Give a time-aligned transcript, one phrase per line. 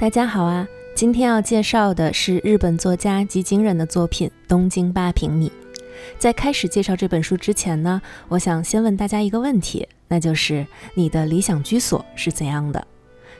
[0.00, 0.66] 大家好啊！
[0.94, 5.48] 今天要介绍的是日本作家吉井忍的作品《东京八平米》。
[6.18, 12.82] 在开始介绍这本书之前呢，我想先问大家一个问题，那就是你的理想居所是怎样的？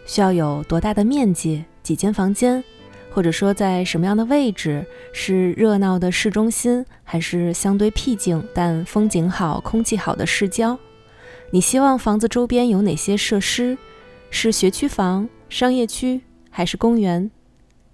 [0.05, 1.65] 需要有多大的面积？
[1.83, 2.63] 几间房间？
[3.11, 4.85] 或者说在什么样的位置？
[5.15, 10.79] 是热闹的市中心，还是相对僻静但风景好、空气好的市郊？
[11.53, 13.79] 你希望房子周边有哪些设施？
[14.29, 16.21] 是学区房、商业区？
[16.51, 17.31] 还是公园，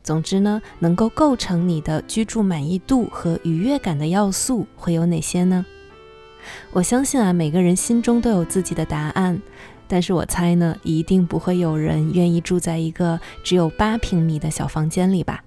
[0.03, 5.65] 总之呢，能够构成你的居住满意度和愉悦感的要素会有哪些呢？
[6.73, 9.41] 我相信啊，每个人心中都有自己的答案，
[9.89, 15.43] 但是我猜呢，一定不会有人愿意住在一个只有八平米的小房间里吧。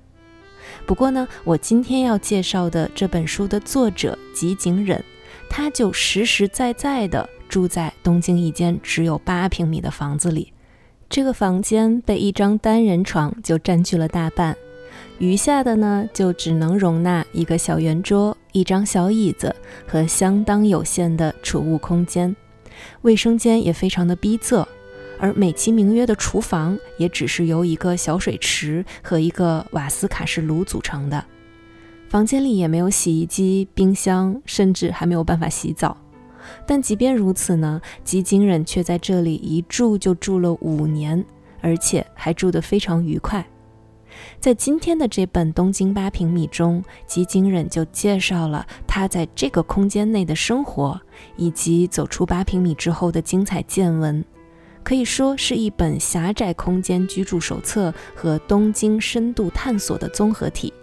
[0.86, 5.04] 不过呢，我今天要介绍的这本书的作者吉井忍，
[5.50, 10.52] 他就实实在在的住在东京一间只有八平米的房子里。
[11.10, 14.56] 这个房间被一张单人床就占据了大半，
[15.18, 19.56] 余下的呢就只能容纳一个小圆桌、一张小椅子
[19.88, 22.36] 和相当有限的储物空间。
[23.02, 24.64] 卫生间也非常的逼仄，
[25.20, 31.26] 而美其名曰的厨房也只是由一个小水池和一个瓦斯卡式炉组成的。
[32.08, 35.98] 房间里也没有洗衣机、冰箱，甚至还没有办法洗澡。
[36.66, 41.24] 但即便如此呢，吉井忍却在这里一住就住了五年，
[41.62, 43.46] 而且还住得非常愉快。
[44.40, 51.00] 在今天的这本《东京八平米》中，吉井忍就介绍了他在这个空间内的生活，
[51.38, 54.26] 以及走出八平米之后的精彩见闻，
[54.84, 60.74] 可以说是一本狭窄空间居住手册和东京深度探索的综合体。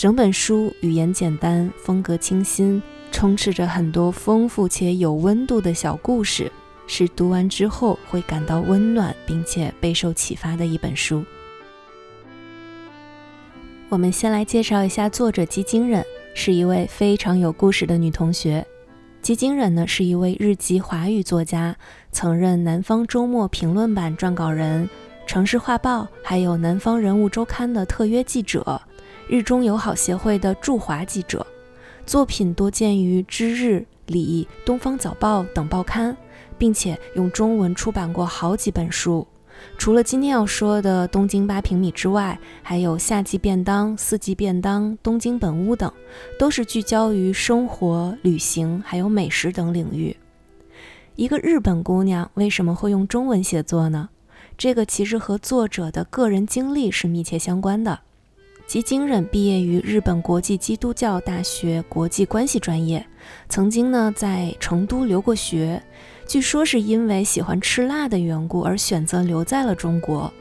[0.00, 2.82] 整本书语言简单，风格清新。
[3.12, 6.50] 充斥着很多丰富且有温度的小故事，
[6.86, 11.22] 是读完之后会感到温暖并且备受启发的一本书。
[13.90, 16.02] 我们先来介绍一下作者吉井忍，
[16.34, 18.66] 是一位非常有故事的女同学。
[19.20, 21.76] 吉井忍呢是一位日籍华语作家，
[22.10, 24.88] 曾任《南方周末》评论版撰稿人、
[25.26, 28.80] 城市画报还有《南方人物周刊》的特约记者，
[29.30, 31.46] 日中友好协会的驻华记者。
[32.04, 33.74] 作品多见于《知日》
[34.06, 36.16] 《礼》《东方早报》等报刊，
[36.58, 39.24] 并且用中文出版过好几本书。
[39.78, 45.92] 除了今天要说的《东京八平米》之外，还有《夏季便当》《四季便当》《东京本屋》等，
[46.36, 50.16] 都是聚焦于生活、旅行还有美食等领域。
[51.14, 54.08] 一个日本姑娘为什么会用中文写作呢？
[54.58, 58.00] 这个其实和作者的个人经历是密切相关的。
[58.70, 63.04] 吉井忍毕业于日本国际基督教大学国际关系专业，
[63.48, 65.82] 曾经呢在成都留过学，
[66.24, 70.32] 据说是因为喜欢吃辣的缘故而选择留在了中国。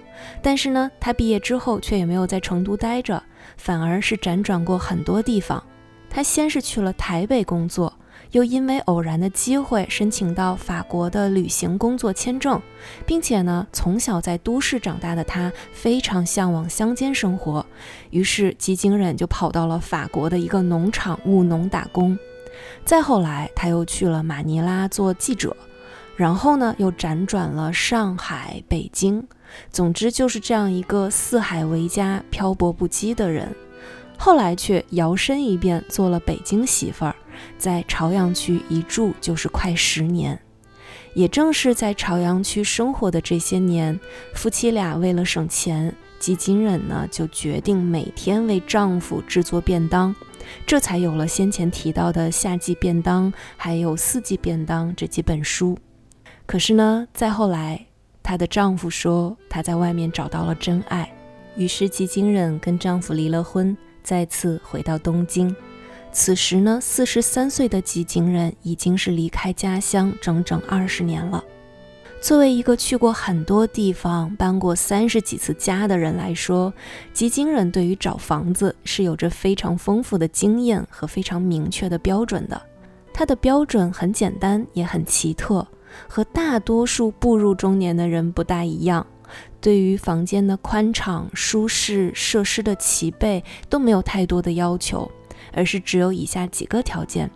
[0.44, 3.24] 但是呢，他毕业之后却也没有在成都待着，
[3.58, 5.64] 反而是辗转过很多地方。
[6.08, 7.92] 他先是去了台北工作。
[8.32, 12.62] 又因为偶然的机会申请到法国的旅行工作签证，
[13.06, 17.66] 并且呢，从小在都市长大的他非常向往乡间生活，
[18.12, 22.18] 于是吉井忍就跑到了法国的一个农场务农打工。
[22.86, 25.56] 再后来，他又去了马尼拉做记者，
[26.16, 29.26] 然后呢，又辗转了上海、北京。
[29.72, 33.56] 总之，就是这样一个四海为家、漂泊不羁的人。
[34.18, 37.16] 后来却摇身一变做了北京媳妇儿，
[37.59, 40.40] 在朝阳区一住就是快十年。
[41.14, 44.00] 也正是在朝阳区生活的这些年，
[44.34, 50.16] 夫妻俩为了省钱，吉金忍呢就决定每天为丈夫制作便当，
[50.66, 55.78] 这才有了先前提到的夏季便当，还有四季便当这几本书。
[56.46, 57.86] 可是呢，再后来，
[58.24, 61.12] 她的丈夫说她在外面找到了真爱，
[61.58, 63.75] 于是吉金忍跟丈夫离了婚。
[64.02, 65.56] 再次回到东京，
[66.12, 71.44] 此时呢，四十三岁的吉井人已经是离开家乡整整二十年了。
[72.20, 76.74] 作为一个去过很多地方、搬过三十几次家的人来说，
[77.14, 82.62] 吉井人对于找房子是有着非常丰富的经验和非常明确的标准的。
[83.14, 85.66] 他的标准很简单，也很奇特，
[86.10, 89.08] 和大多数步入中年的人不大一样。
[89.62, 95.10] 对于房间的宽敞、舒适、设施的齐备都没有太多的要求，
[95.54, 97.30] 而是只有以下几个条件。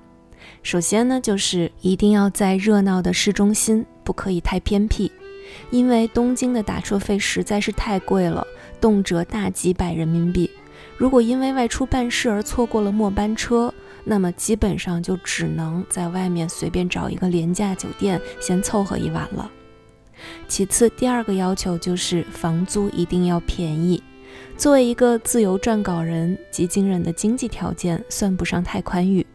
[0.62, 5.12] 首先呢，就是一定要在热闹的市中心，不可以太偏僻，
[5.71, 8.45] 因为东京的打车费实在是太贵了，
[8.81, 10.50] 动辄大几百人民币。
[10.98, 13.74] 如果因为外出办事而错过了末班车，
[14.04, 19.50] 那么基本上就只能在外面随便找一个廉价酒店先凑合一晚了。
[20.48, 24.01] 其次，第二个要求就是房租一定要便宜。
[24.55, 29.25] 作为一个自由撰稿人，吉京人的经济条件算不上太宽裕。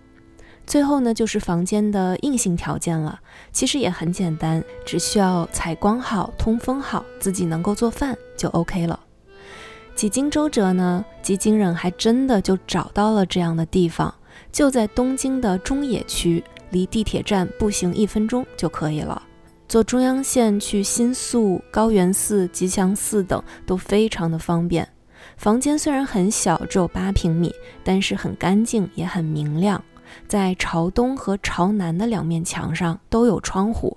[0.66, 3.18] 最后呢，就是房间的硬性条件了，
[3.52, 8.98] 其实也很简单，只需要采光好、通风好，自己能够做饭就 OK 了。
[9.94, 14.14] 几经周折呢，吉京人还真的就找到了这样的地方，
[14.52, 19.20] 就在东京的中野区，离地铁站步行一分钟就可以了。
[19.68, 24.88] 坐中央线去新宿、高原寺、吉祥寺等都非常的方便。
[25.38, 27.54] 房间虽然很小，只有八平米，
[27.84, 29.82] 但是很干净，也很明亮。
[30.26, 33.96] 在朝东和朝南的两面墙上都有窗户，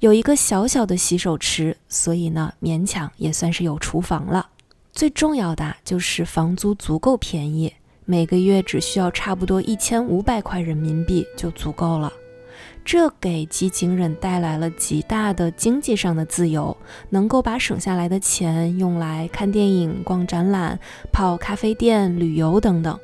[0.00, 4.48] 有一个小小的洗手池，所以呢，勉强也算是有厨房了。
[4.92, 7.72] 最重要的就是房租足够便宜，
[8.04, 12.12] 每个月只需要差不多一千五百块人民币就足够了。
[12.90, 16.74] 这给吉井忍带来了极大的经济上的自由，
[17.10, 20.80] 能够把省下来的钱用来看电影、逛展览、
[21.12, 22.98] 泡咖啡店、旅游等等。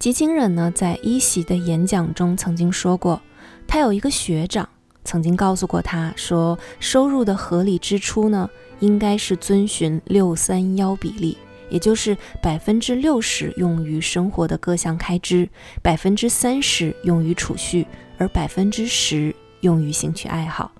[0.00, 3.22] 吉井忍呢，在一席的演讲中曾经说过，
[3.68, 4.68] 他有一个学长
[5.04, 8.50] 曾经告诉过他说，收入的合理支出呢。
[8.80, 11.38] 应该是遵循六三幺比例，
[11.70, 15.48] 也就是百分之六十用于生活的各项开支，
[15.80, 17.86] 百分之三十用于储蓄，
[18.18, 20.72] 而百分之十用于兴趣爱好。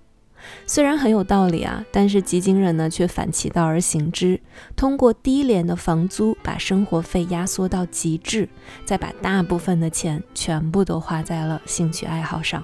[0.66, 4.38] 虽然很有道理啊，但是吉井人呢却反其道而行之，
[4.76, 8.48] 通过低廉的房租把生活费压缩到极致，
[8.84, 12.62] 再把大部分的钱全部都花在了兴趣爱好上。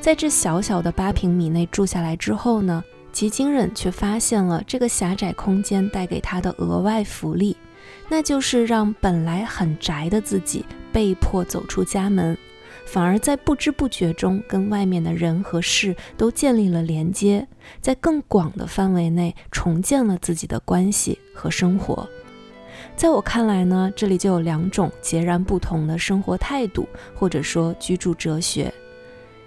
[0.00, 2.84] 在这小小的八平米内住下来之后呢？
[3.12, 7.56] 吉京人却发现了这个狭窄空间带给他的额外福利，
[8.08, 12.38] 那就是让本来很宅的自己被迫走出家门，
[12.92, 17.46] 反而在不知不觉中跟外面的人和事都建立了连接，
[17.80, 22.08] 在更广的范围内重建了自己的关系和生活。
[22.96, 26.84] 在我看来呢，这里就有两种截然不同的生活态度，
[27.14, 28.74] 或者说居住哲学。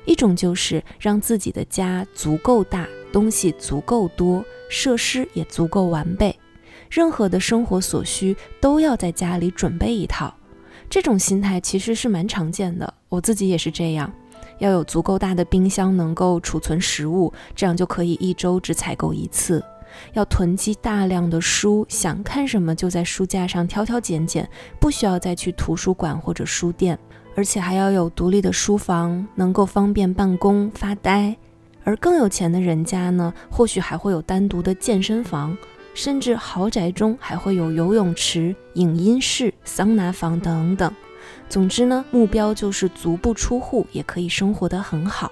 [0.05, 6.33] 一种就是让自己的家足够大，东西足够多，设施也足够完备，
[6.89, 10.33] 任何的生活所需都要在家里准备一套。
[10.93, 14.13] 这种心态其实是蛮常见的，我自己也是这样。
[14.59, 19.65] 要有足够大的冰箱，能够储存食物，这样就可以一周只采购一次。
[20.13, 24.47] 要囤积大量的书，想看什么就在书架上挑挑拣拣，
[24.79, 26.95] 不需要再去图书馆或者书店。
[27.35, 31.35] 而且还要有独立的书房，能够方便办公发呆。
[31.83, 35.57] 而更有钱的人家呢，或许还会有单独的健身房，
[35.95, 40.93] 甚至豪宅中还会有游泳池、影音室、桑拿房等等。
[41.49, 45.31] 总之呢，目标就是足不出户也可以生活得很好。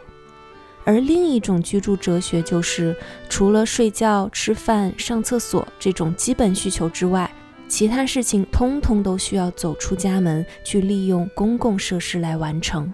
[0.83, 2.95] 而另一种居住哲学就是，
[3.29, 7.29] 除了睡觉、吃饭、上厕所这种基本需求之外。
[7.67, 12.93] 其他事情通通都需要走出家门去利用公共设施来完成，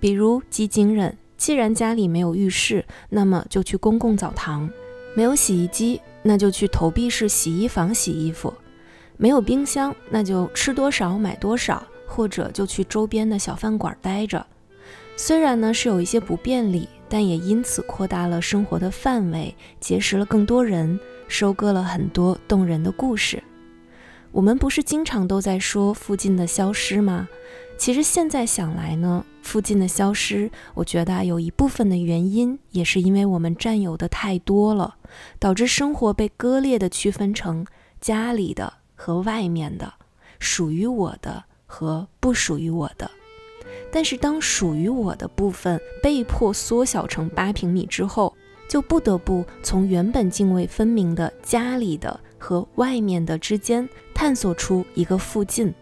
[0.00, 4.70] 比如基金人，既然家里没有浴室，那么就去公共澡堂；
[5.14, 8.50] 没有洗衣机，那就去投币式洗衣房洗衣服；
[9.16, 14.46] 没有冰箱，那就吃多少买多少，或者就去周边的小饭馆待着。
[15.16, 23.42] 虽然呢是有一些不便利，但也因此扩大了生活的范围，结识了更多人，收割了很多动人的故事。
[24.32, 27.26] 我们不是经常都在说附近的消失吗？
[27.78, 34.96] 其实现在想来呢，附近的消失，我觉得有一部分的原因也是因为我们占有的太多了，
[35.38, 37.66] 导致生活被割裂的区分成
[38.00, 39.94] 家里的和外面的，
[40.40, 43.08] 属于我的和不属于我的。
[43.92, 48.34] 但是当属于我的部分被迫缩小成八平米之后，
[48.68, 52.18] 就不得不从原本泾渭分明的家里的。
[52.38, 55.74] 和外面的之间探索出一个附近，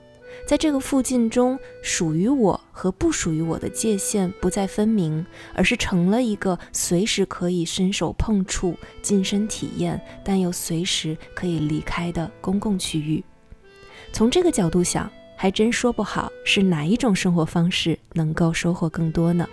[0.46, 5.24] 在这个附近中，属于我和不属于我的界限不再分明，
[5.54, 13.24] 而是成了一个随时可以伸手碰触、近身体验，但又随时可以离开的公共区域。
[14.12, 19.48] 从这个角度想，还真说不好是哪一种生活方式能够收获更多呢？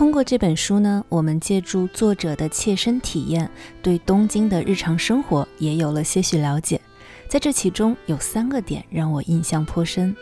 [0.00, 3.50] 通过这本书呢，我们借助作者的切身体验，
[3.82, 6.80] 对东京的日常生活也有了些许了解。
[7.28, 10.16] 在这其中有三个点让我印象颇深。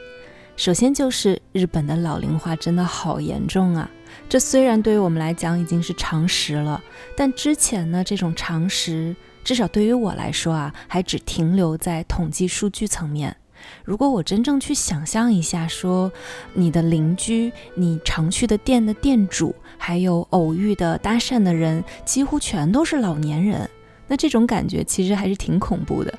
[0.57, 3.89] 首先就是日本的老龄化真的好严重啊！
[4.29, 6.83] 这虽然对于我们来讲已经是常识了，
[7.17, 13.37] 但之前呢，这种常识至少对于我来说啊，还只停留在统计数据层面。
[13.85, 16.13] 如果我真正去想象一下，说
[16.55, 23.71] 你的邻居、你常去的店的店主，还有偶遇的搭讪的人，几乎全都是老年人，
[24.07, 26.13] 那这种感觉其实还是挺恐怖的。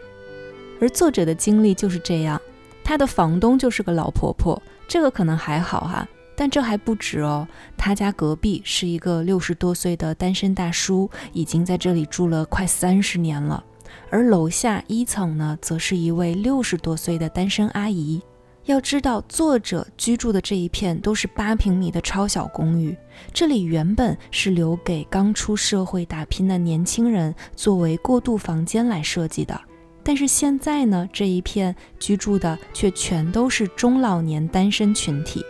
[0.82, 2.42] 而作者的经历就是这样，
[2.84, 6.08] 他的房东就是个老婆婆，这个可能还好哈。
[6.36, 13.62] 但这还不止哦，他家隔壁是一个六十多岁的单身大叔，已经在这里住了快三十年了。
[14.10, 18.22] 而楼下一层呢，则是一位六十多岁的单身阿姨。
[18.70, 22.96] 要知道，作者居住的这一片都是八平米的超小公寓，
[23.34, 29.60] 这里原本是留给刚出社会打拼的年轻人作为过渡房间来设计的。
[30.04, 35.44] 但是现在呢，这一片居住的却全都是中老年单身群体。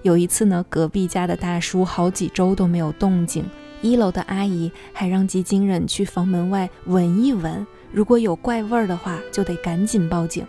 [0.00, 3.44] 有一次呢，隔壁家的大叔好几周都没有动静，
[3.82, 10.46] 一楼的阿姨还让基金人去房门外闻一闻，如果有怪味儿的话，就得赶紧报警。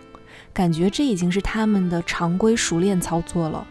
[0.58, 3.64] 感觉这已经是他们的常规熟练操作了。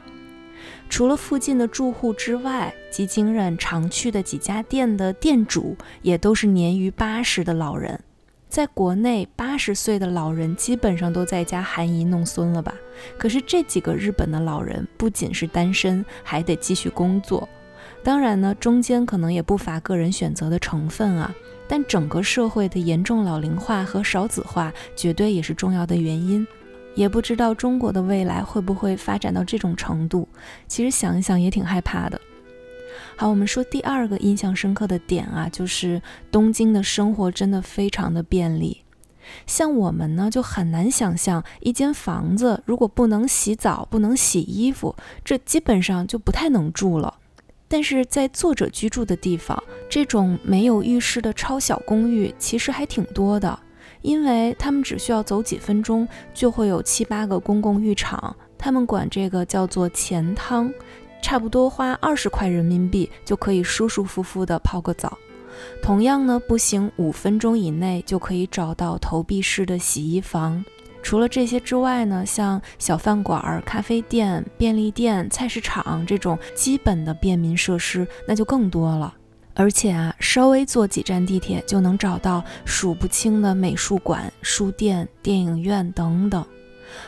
[0.88, 8.00] 除了附近的住户之外，基金人常去的几家店的店主也都是年逾八十的老人。
[8.48, 12.74] 在国内，八十岁的老人基本上都在家含饴弄孙了吧？
[13.18, 17.50] 可是这几个日本的老人不仅是单身，还得继续工作。
[18.02, 21.36] 当然呢，中间可能也不乏个人选择的成分啊。
[21.68, 26.48] 但整个社会的严重老龄化和少子化，绝对也是重要的原因。
[26.98, 30.28] 也不知道中国的未来会不会发展到这种程度。
[30.68, 32.20] 其实想一想也挺害怕的。
[33.16, 36.02] 好，我们说第二个印象深刻的点啊，就是
[36.32, 38.84] 东京的生活真的非常的便利。
[39.46, 47.20] 像我们呢，就很难想象一间房子如果不能洗澡、不能洗衣服，这基本上就不太能住了。
[47.68, 53.60] 但是在作者居住的地方，这种没有浴室的超小公寓其实还挺多的，
[54.02, 60.72] 因为他们只需要走几分钟就会有七八个公共浴场，他们管这个叫做钱汤。
[61.20, 65.18] 差不多花二十块人民币就可以舒舒服服的泡个澡。
[65.82, 70.64] 同样呢，步行五分钟以内就可以找到投币式的洗衣房。
[71.02, 79.14] 除了这些之外呢，像小饭馆、咖啡店、便利店、菜市场这种基本的便民设施那就更多了。
[79.60, 86.46] 而且啊，稍微坐几站地铁就能找到数不清的美术馆、书店、电影院等等。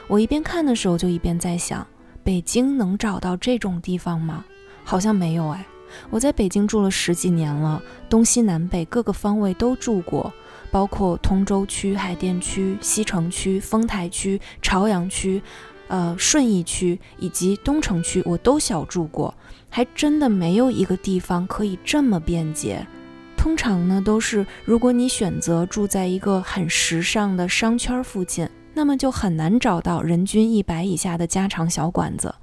[0.08, 1.86] 我一边看的时候，就一边在想。
[2.24, 4.44] 北京能找到这种地方吗？
[4.84, 5.63] 好像没有哎。
[6.10, 10.32] 我在北京住了十几年了，东西南北各个方位都住过，
[10.72, 15.41] 包括通州区、海淀区、西城区、丰台区、朝阳区、
[15.89, 19.36] 呃顺义区以及东城区，我都小住过，
[19.69, 22.88] 还真的没有一个地方可以这么便捷。
[23.36, 28.48] 通常呢，都是如果你选择住在一个很时尚的商圈附近。
[28.72, 32.34] 那么就很难找到人均一百以下的家常小馆子，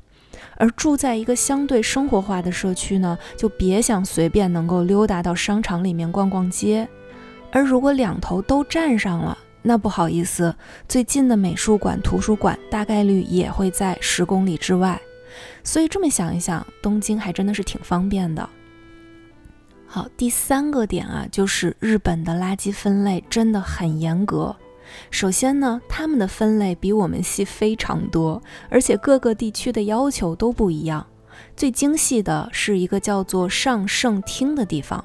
[0.56, 6.86] 而住在一个相对生活化的社区呢，就别想随便能够溜达到商场里面逛逛街。
[7.52, 9.38] 而如果两头都占上了，
[9.68, 10.54] 那不好意思，
[10.88, 15.00] 最近的美术馆、图书馆大概率也会在十公里之外。
[15.64, 18.49] 所以这么想一想，东京还真的是挺方便的。
[19.88, 24.54] 好，第三个点啊，就是日本的垃圾分类真的很严格。
[25.11, 31.04] 首先呢，他们的分类比我们细非常多，而且各个地区的要求都不一样。
[31.56, 35.04] 最精细的是一个叫做上圣厅的地方，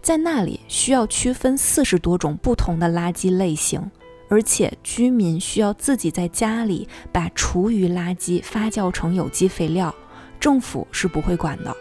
[0.00, 3.90] 在那里需要区分四十多种不同的垃圾类型，
[4.28, 9.94] 而且居民需要自己在家里把厨余垃圾发酵成有机肥料，
[10.38, 11.74] 政府是不会管的。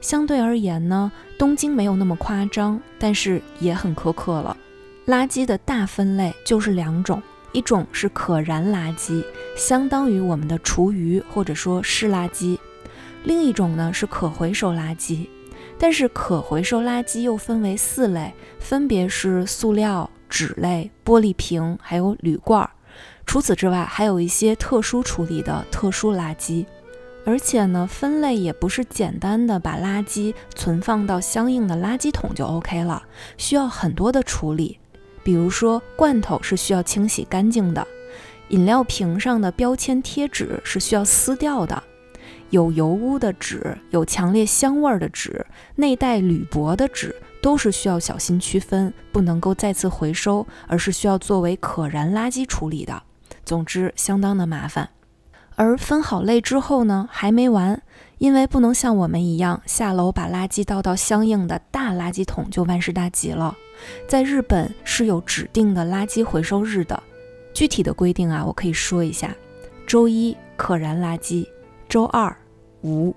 [0.00, 4.56] 相对而言呢，东京没有那么夸张，但是也很苛刻了。
[5.06, 7.22] 垃圾的大分类就是两种，
[7.52, 9.24] 一种是可燃垃圾，
[9.56, 12.58] 相当于我们的厨余或者说湿垃圾；
[13.24, 15.26] 另一种呢是可回收垃圾。
[15.78, 22.70] 但是可回收垃圾又分为四类，分别是塑料、纸类、玻璃瓶，还有铝罐儿。
[23.24, 26.64] 除此之外，还有一些特殊处理的特殊垃圾。
[27.24, 33.02] 而且呢，分类也不是简单的把垃圾存放到相应的垃圾桶就 OK 了，
[33.36, 34.78] 需要很多的处理。
[35.24, 37.84] 比如说，罐头是需要清洗干净的，
[38.50, 41.82] 饮料瓶上的标签贴纸是需要撕掉的，
[42.50, 53.02] 有油污的纸、有强烈香味的纸、内带铝箔的纸都是需要小心区分，不能够再次回收，而是需要作为可燃垃圾处理的。
[53.44, 54.90] 总之，相当的麻烦。
[55.54, 57.80] 而分好类之后呢，还没完，
[58.18, 63.56] 因为不能像我们一样下楼把垃圾倒到相应的大垃圾桶就万事大吉了。
[64.06, 67.02] 在日本是有指定的垃圾回收日的。
[67.54, 69.34] 具体的规定啊，我可以说一下：
[69.86, 71.46] 周一可燃垃圾，
[71.88, 72.36] 周二
[72.82, 73.14] 无，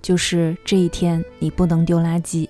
[0.00, 2.48] 就是这一天你不能丢垃圾；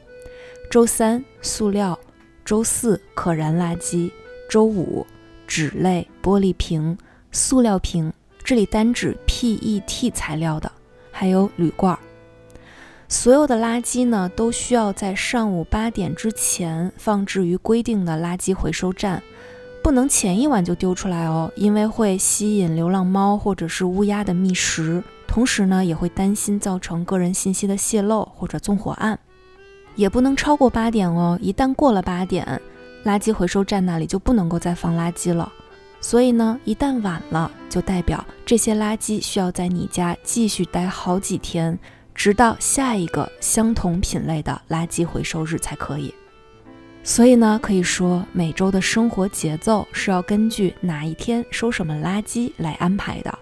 [0.71, 1.99] 周三塑料，
[2.45, 4.11] 周四可燃垃圾，
[4.49, 5.07] 周五
[5.47, 6.97] 纸类、玻璃瓶、
[7.33, 8.13] 塑料瓶，
[8.45, 10.71] 这里单指 PET 材料的，
[11.11, 11.99] 还有铝罐。
[13.09, 19.23] 所有的垃圾呢，都需要在上午八点之前放置于规定的垃圾回收站。
[19.87, 29.17] 不能前一晚就丢出来哦，因为会吸引流浪猫或者是乌鸦的觅食，同时呢也会担心造成个人信息的泄露或者纵火案。
[29.95, 32.61] 也不能超过八点哦，一旦过了八点，
[33.05, 35.53] 垃圾回收站那里就不能够再放垃圾了。
[36.01, 41.79] 所以呢，一旦晚了，就代表这些垃圾需要在你家继续待好几天，
[42.13, 46.13] 直到下一个相同品类的垃圾回收日才可以。
[47.07, 53.39] 所以呢，可以说每周的生活节奏是要根据哪一天收什么垃圾来安排的。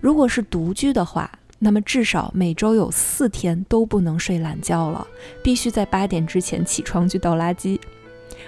[0.00, 5.06] 如果是独居的话，那么至少每周有四天都不能睡懒觉了，
[5.42, 7.78] 必须在八点之前起床去倒垃圾。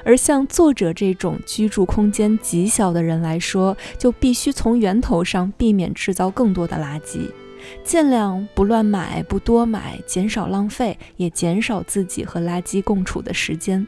[0.03, 7.31] 而像作者这种居住空间极小的人来说，就必须从源头上避免制造更多的垃圾，
[7.85, 13.87] 尽量不乱买、不多买，减少浪费，也减少自己和垃圾共处的时间。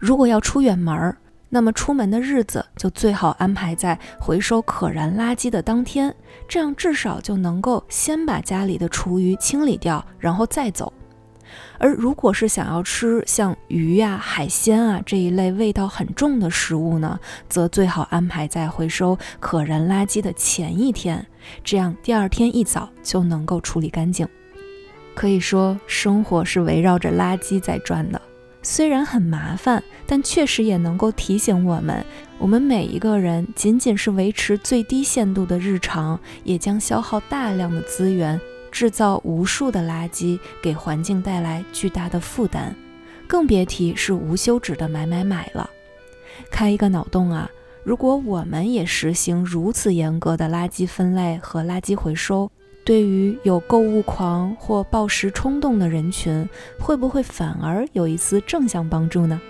[0.00, 1.16] 如果要出远门儿，
[1.50, 6.14] 那么出门的日子就最好安排在回收可燃垃圾的当天，
[6.48, 10.90] 这样至少就能够先把家里的厨余清理掉，然后再走。
[11.78, 21.26] 而如果是想要吃像鱼呀、海鲜啊这一类味道很重的食物呢，则最好安排在回收可燃垃圾的前一天，
[21.62, 24.26] 这样第二天一早就能够处理干净。
[25.14, 28.22] 可以说，生活是围绕着垃圾在转的。
[28.62, 32.04] 虽然很麻烦，但确实也能够提醒我们：
[32.38, 38.38] 我们每一个人仅仅是维持最低限度的日常，也将消耗大量的资源，
[38.70, 42.76] 制造无数的垃圾，给环境带来巨大的负担。
[43.26, 45.70] 更别提是无休止的买买买了。
[46.50, 47.50] 开一个脑洞啊！
[47.82, 52.50] 如果我们也实行如此严格的垃圾分类和垃圾回收，
[52.90, 56.48] 对于有购物狂或暴食冲动的人群，
[56.80, 59.40] 会不会反而有一丝正向帮助呢？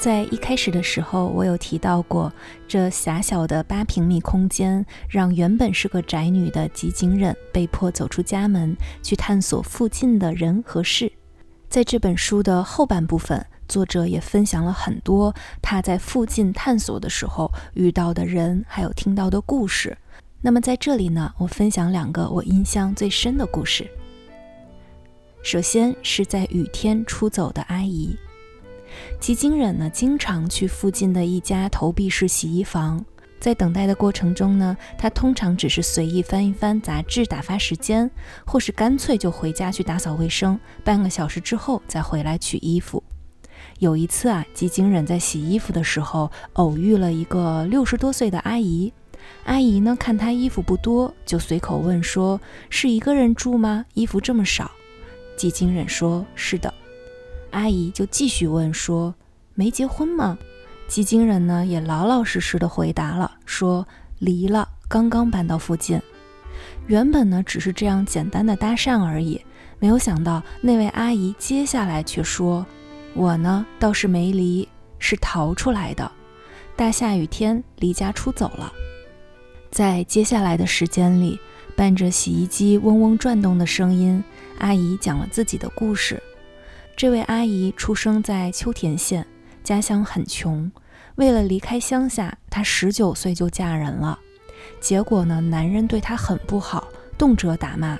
[0.00, 2.32] 在一开始的时候，我有提到过，
[2.66, 11.12] 这狭小的八平米空间，让原本是个宅女的吉井忍被迫走出家门，去探索附近的人和事。
[11.68, 13.46] 在这本书的后半部分。
[13.72, 19.96] 作者也分享了很多他在附近探索的时候遇到的人，还有听到的故事。
[20.42, 23.90] 那么在这里呢，我分享两个我印象最深的故事。
[25.42, 28.14] 首先是在雨天出走的阿姨，
[29.18, 33.02] 吉金忍呢经常去附近的一家投币式洗衣房，
[33.40, 38.10] 在等待的过程中呢，他通常只是随意翻一翻杂志打发时间，
[38.44, 43.02] 或是干脆就回家去打扫卫生，半个小时之后再回来取衣服。
[43.82, 48.92] 有一次啊，吉井忍在洗衣服的时候偶遇了一个六十多岁的阿姨。
[49.42, 52.40] 阿姨呢，看她衣服不多，就随口问说
[52.70, 53.84] ：“是一个人住吗？
[53.94, 54.70] 衣服这么少？”
[55.36, 56.72] 吉井忍说：“是的。”
[57.50, 59.12] 阿姨就继续问说
[59.56, 60.38] ：“没结婚吗？”
[60.86, 63.84] 吉井忍呢，也老老实实的回答了，说
[64.20, 66.00] ：“离了，刚刚搬到附近。”
[66.86, 69.40] 原本呢，只是这样简单的搭讪而已，
[69.80, 72.64] 没有想到那位阿姨接下来却说。
[73.14, 76.10] 我呢倒是没离，是逃出来的。
[76.74, 78.72] 大下雨天离家出走了。
[79.70, 81.38] 在接下来的时间里，
[81.76, 84.22] 伴着洗衣机嗡嗡转动的声音，
[84.58, 86.22] 阿姨讲了自己的故事。
[86.96, 89.26] 这位阿姨出生在秋田县，
[89.62, 90.70] 家乡很穷。
[91.16, 94.18] 为了离开乡下，她十九岁就嫁人了。
[94.80, 97.98] 结果呢，男人对她很不好，动辄打骂。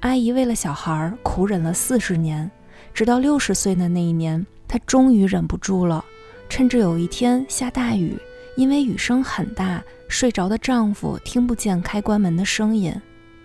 [0.00, 2.50] 阿姨为了小孩苦忍了四十年。
[2.98, 6.04] 直到六十岁的那一年，她终于忍不住了。
[6.48, 8.18] 趁着有一天下大雨，
[8.56, 12.92] 因为雨声很大，睡着的丈夫听不见开关门的声音，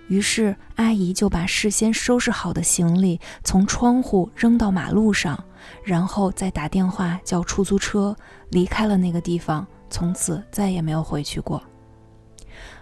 [0.07, 5.37] 于是阿姨就把事先收拾好的行李从窗户扔到马路上，
[5.83, 8.17] 然后再打电话叫出租车
[8.49, 11.61] 离开了那个地方，从此再也没有回去过。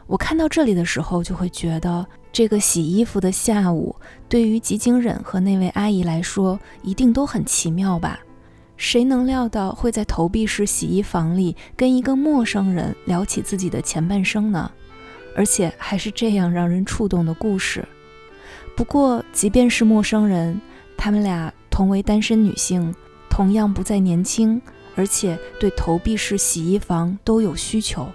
[0.07, 2.07] 我看到这里的时候，就会觉得。
[2.33, 3.95] 这个洗衣服的下午，
[4.29, 8.19] 对于吉井忍和那位阿姨来说，一定都很奇妙吧？
[8.77, 14.71] 谁能料到会在投币式洗衣房里跟一个陌生人聊起自己的前半生呢？
[15.35, 17.87] 而且还是这样让人触动的故事。
[18.75, 20.59] 不过，即便是陌生人，
[20.97, 22.95] 他们俩同为单身女性，
[23.29, 24.61] 同样不再年轻，
[24.95, 28.07] 而且对投币式洗衣房都有需求。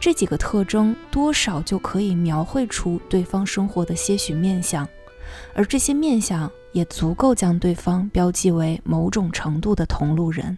[0.00, 4.88] 这几个特征多少就可以描绘出对方生活的些许面相，
[5.54, 10.56] 而这些面相也足够将对方标记为某种程度的同路人。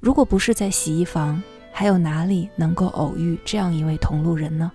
[0.00, 4.72] 如果不是在洗衣房，还有哪里能够偶遇这样一位同路人呢？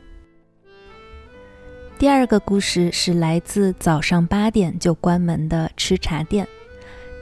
[1.98, 6.48] 第二个故事是来自早上八点就关门的吃茶店。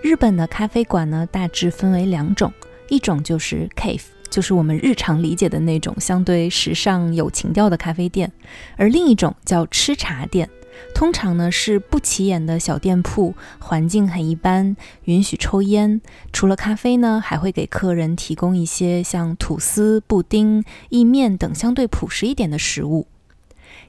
[0.04, 2.54] 日本的咖啡馆呢，大致分为两种，
[2.90, 4.02] 一种就是 cafe
[4.36, 8.28] 就是我们日常理解的那种相对时尚有情调的咖啡店；
[8.76, 10.50] 而另一种叫吃茶店，
[10.94, 16.02] 通常呢是不起眼的小店铺，环境很一般，允许抽烟。
[16.34, 23.08] 除了咖啡呢，还会给客人提供一些像吐司、布丁、意面等相对朴实一点的食物。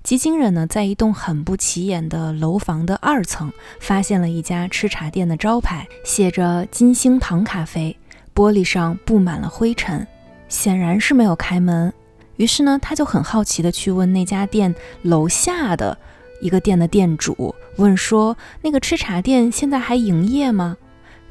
[0.05, 7.99] 吉井忍呢，在一栋很不起眼的楼房的二层，发现了一家吃茶店的招牌，写着“金星堂咖啡”，
[8.33, 10.07] 玻璃上布满了灰尘，
[10.49, 11.93] 显然是没有开门。
[12.37, 15.97] 于是呢，他就很好奇的去问那家店楼下的
[16.41, 20.77] 一个店的店主，问说：“那个吃茶店现在还营业吗？”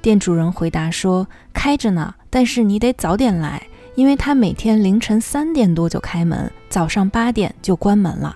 [0.02, 8.36] 店主人回答说：“开着呢，但是你得早点来，因为他每天凌晨三点多就开门，早上八点就关门了。”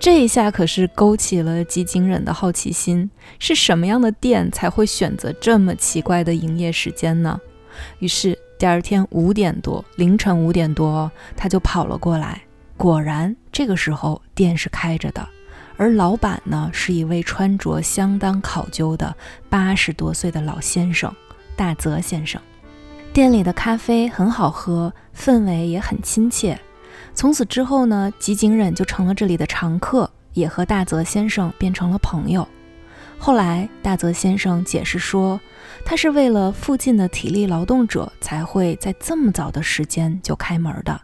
[0.00, 7.38] 这一下可是勾起了吉井忍的好奇心，是什么样的店才会选择这么奇怪的营业时间呢？
[7.98, 12.42] 于是第二天五点多，凌晨五点多，他就跑了过来。
[12.76, 15.26] 果然，这个时候店是开着的，
[15.78, 19.16] 而老板呢，是一位穿着相当考究的
[19.48, 21.10] 八十多岁的老先生，
[21.56, 22.38] 大泽先生。
[23.14, 26.60] 店里的咖啡很好喝，氛围也很亲切。
[27.14, 32.46] 从此之后呢，吉井忍就成了这里的常客，也和大泽先生变成了朋友。
[33.18, 35.40] 后来，大泽先生解释说，
[35.84, 41.00] 他是为了附近的体力劳动者才会在这么早的时间就开门的，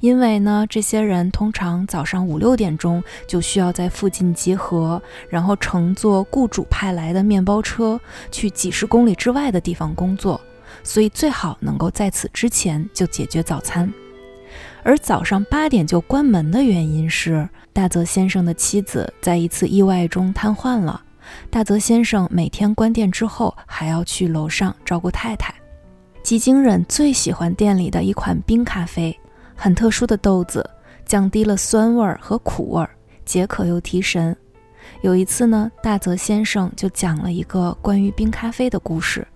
[0.00, 8.00] 因为呢，这些人通常早上五六点钟就需要在附近集合，然后乘坐雇主派来的面包车
[8.32, 10.40] 去几十公里之外的地方工作，
[10.82, 13.92] 所以最好能够在此之前就解决早餐。
[14.82, 21.02] 而早上八点就关门的原因是，大泽先生的妻子在一次意外中瘫痪了。
[21.50, 25.54] 大泽先生每天关店之后还要去楼上照顾太太。
[26.22, 29.18] 吉井忍最喜欢店里的一款冰咖啡，
[29.54, 30.68] 很特殊的豆子，
[31.04, 32.90] 降低了酸味儿和苦味儿，
[33.24, 34.36] 解渴又提神。
[35.02, 39.26] 有一次呢，大泽先生就讲了一个关于冰咖啡的故事，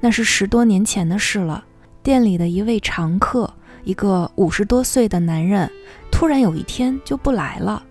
[0.00, 1.64] 那是十多年前的事了。
[2.02, 3.52] 店里的一位常客。
[3.84, 5.68] 一个五十多岁的男人
[6.08, 7.82] 突然有一天就不来了，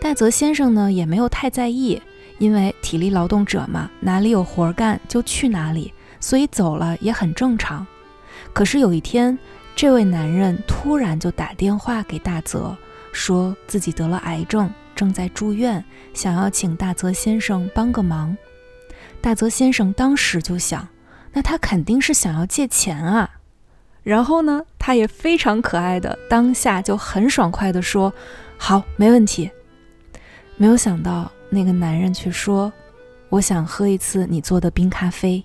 [0.00, 2.02] 大泽先生呢也没有太在意，
[2.42, 7.86] 因为体力劳动者嘛，哪里有活干就去哪里，所以走了也很正常。
[8.52, 9.38] 可是有一天，
[9.76, 12.76] 这位男人突然就打电话给大泽，
[13.12, 18.36] 说自己得了癌症，正在住院，想要请大泽先生帮个忙。
[19.20, 20.88] 大泽先生当时就想，
[21.32, 23.30] 那他肯定是想要借钱啊。
[24.02, 28.12] 然后呢，他也非常可爱的，当下就很爽快的说
[28.58, 29.48] ：“好，没问题。”
[30.58, 32.72] 没有想到那个男人却说
[33.28, 35.44] ：“我想喝一次你做的冰咖啡。”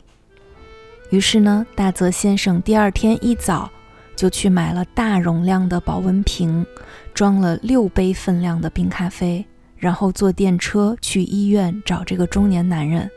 [1.12, 3.70] 于是呢，大泽先生第二天一早
[4.16, 6.66] 就去买了大容量的保温瓶，
[7.14, 13.12] 装了六杯分量的冰咖啡，然后坐电车去医院找这个中年男人。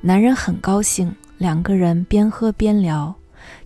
[0.00, 3.12] 男人很高兴，两个人边喝边聊。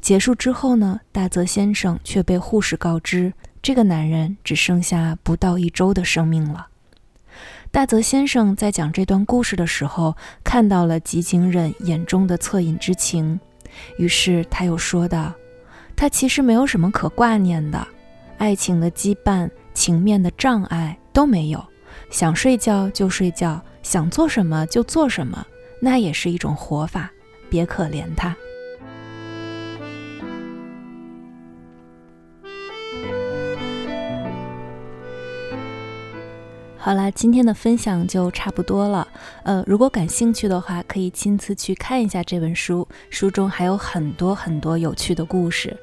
[0.00, 6.68] 结束之后呢，大泽先生却被护士告知，这个男人只剩下不到一周的生命了。
[7.74, 13.40] 大泽先生在讲这段故事的时候，看到了吉井忍眼中的恻隐之情，
[13.98, 15.34] 于是他又说道
[15.96, 17.84] ：“他其实没有什么可挂念的，
[18.38, 21.64] 爱情的羁绊、情面的障碍都没有，
[22.10, 25.44] 想睡觉就睡觉，想做什么就做什么，
[25.80, 27.10] 那也是一种活法，
[27.50, 28.36] 别可怜他。”
[36.84, 39.08] 好啦，今天的分享就差不多了。
[39.42, 45.74] 呃，如果感兴趣的话，可以亲自去看一下这本书，书中还有很多很多有趣的故事。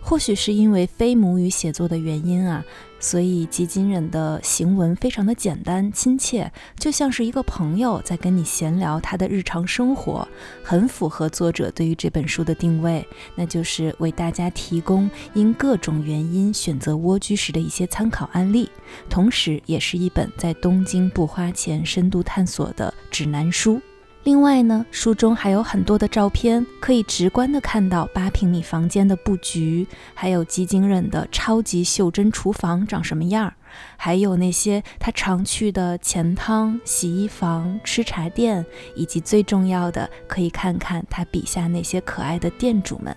[0.00, 2.64] 或许是因为非母语写作的原因啊，
[3.06, 10.26] 所以吉金忍的行文非常的简单亲切，就像是一个朋友在跟你闲聊他的日常生活，
[10.60, 18.68] 很符合作者对于这本书的定位，那就是为大家提供因各种原因选择蜗居时的一些参考案例，
[19.08, 23.80] 同时也是一本在东京不花钱深度探索的指南书。
[24.26, 33.54] 另外呢，书中还有很多的照片，可以直观的看到八平米房间的布局，还有吉井忍的超级袖珍厨房长什么样儿，
[33.96, 43.16] 还有那些他常去的钱汤、洗衣房、吃茶店，以及最重要的，可以看看他笔下那些可爱的店主们。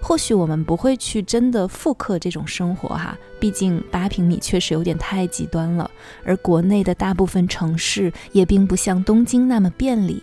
[0.00, 5.90] 或许我们不会去真的复刻这种生活哈，毕竟八平米确实有点太极端了。
[6.24, 10.22] 而国内的大部分城市也并不像东京那么便利。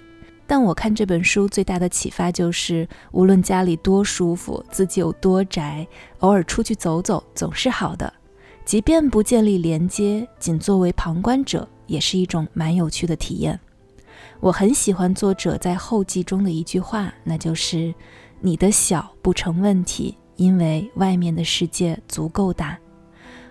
[0.50, 5.86] 但我看这本书最大的启发就是，无论家里多舒服，自己有多宅，
[6.20, 8.14] 偶尔出去走走总是好的。
[8.64, 13.60] 即便不建立连接，仅作为旁观者，也是一种蛮有趣的体验。
[14.40, 17.94] 我很喜欢作者在后记中的一句话，那就是。
[18.40, 22.78] 你的小不成问题，因为外面的世界足够大。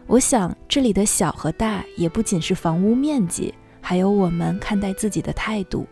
[0.06, 5.86] 我想这里的小和大也不仅是房屋面积，还有我们看待自己的态度。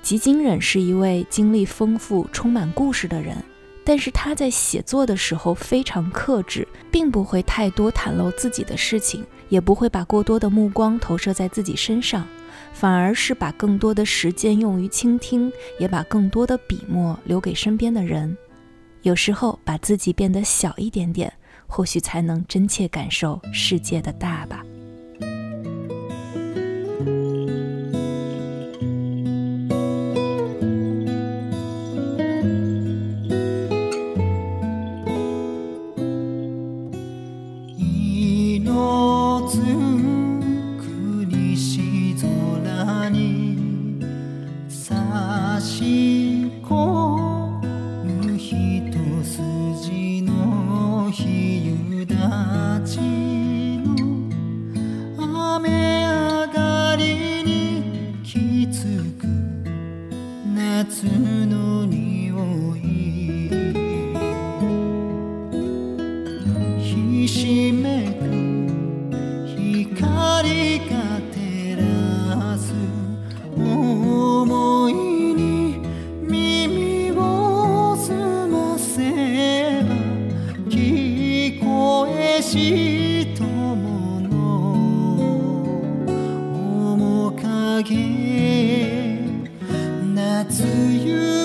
[0.00, 3.36] 吉井忍是一位经历丰富、充满故事的人，
[3.84, 12.24] 但是他在写作的时候非常克制，并不会太多袒露自己的事情，也不会把过多的目光投射在自己身上。
[12.72, 18.36] 反而是把更多的时间用于倾听，也把更多的笔墨留给身边的人。
[19.02, 21.32] 有时候把自己变得小一点点，
[21.66, 24.62] 或许才能真切感受世界的大吧。
[82.50, 84.26] しの
[86.96, 87.84] 面影。
[90.12, 91.39] 夏夕